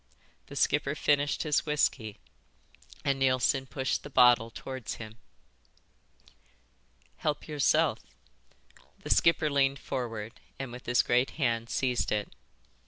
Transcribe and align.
The 0.47 0.55
skipper 0.55 0.95
finished 0.95 1.43
his 1.43 1.63
whisky, 1.67 2.17
and 3.05 3.19
Neilson 3.19 3.67
pushed 3.67 4.01
the 4.01 4.09
bottle 4.09 4.49
towards 4.49 4.95
him. 4.95 5.19
"Help 7.17 7.47
yourself." 7.47 7.99
The 9.03 9.11
skipper 9.11 9.51
leaned 9.51 9.77
forward 9.77 10.39
and 10.57 10.71
with 10.71 10.87
his 10.87 11.03
great 11.03 11.29
hand 11.37 11.69
seized 11.69 12.11
it. 12.11 12.33